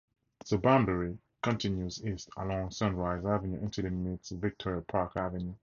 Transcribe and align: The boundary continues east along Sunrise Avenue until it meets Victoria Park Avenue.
The 0.49 0.57
boundary 0.57 1.19
continues 1.43 2.03
east 2.03 2.31
along 2.35 2.71
Sunrise 2.71 3.23
Avenue 3.23 3.59
until 3.61 3.85
it 3.85 3.91
meets 3.91 4.31
Victoria 4.31 4.81
Park 4.81 5.11
Avenue. 5.15 5.53